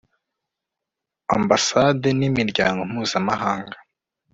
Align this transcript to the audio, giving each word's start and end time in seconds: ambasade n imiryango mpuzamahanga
ambasade 1.35 2.09
n 2.19 2.21
imiryango 2.29 2.81
mpuzamahanga 2.91 3.77